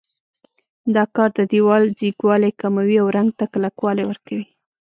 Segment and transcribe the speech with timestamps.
[0.95, 4.45] دا کار د دېوال ځیږوالی کموي او رنګ ته کلکوالی ورکوي.